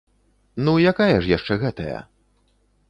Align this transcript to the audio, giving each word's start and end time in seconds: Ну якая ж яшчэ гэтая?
Ну 0.63 0.73
якая 0.93 1.13
ж 1.21 1.31
яшчэ 1.37 1.59
гэтая? 1.67 1.99